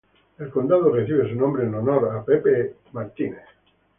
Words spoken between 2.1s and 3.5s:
Robert Fulton.